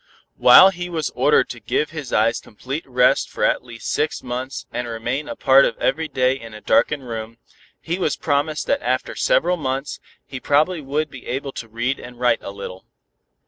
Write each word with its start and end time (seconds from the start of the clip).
While 0.37 0.71
he 0.71 0.89
was 0.89 1.11
ordered 1.13 1.47
to 1.49 1.59
give 1.59 1.91
his 1.91 2.11
eyes 2.11 2.39
complete 2.41 2.83
rest 2.87 3.29
for 3.29 3.43
at 3.43 3.63
least 3.63 3.91
six 3.91 4.23
months 4.23 4.65
and 4.73 4.87
remain 4.87 5.29
a 5.29 5.35
part 5.35 5.63
of 5.63 5.77
every 5.77 6.07
day 6.07 6.39
in 6.39 6.55
a 6.55 6.59
darkened 6.59 7.07
room, 7.07 7.37
he 7.79 7.99
was 7.99 8.15
promised 8.17 8.65
that 8.65 8.81
after 8.81 9.13
several 9.13 9.57
months, 9.57 9.99
he 10.25 10.39
probably 10.39 10.81
would 10.81 11.11
be 11.11 11.27
able 11.27 11.51
to 11.51 11.67
read 11.67 11.99
and 11.99 12.19
write 12.19 12.41
a 12.41 12.49
little. 12.49 12.83